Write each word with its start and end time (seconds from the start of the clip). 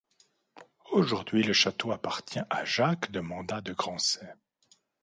Aujourd'hui 0.89 1.43
le 1.43 1.53
château 1.53 1.91
appartient 1.91 2.41
à 2.49 2.65
Jacques 2.65 3.11
de 3.11 3.19
Mandat 3.19 3.61
de 3.61 3.71
Grancey. 3.73 4.33